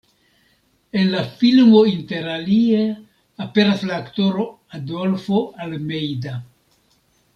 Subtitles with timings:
[1.01, 2.81] En la filmo interalie
[3.47, 4.47] aperas la aktoro
[4.79, 6.35] Adolfo Almeida.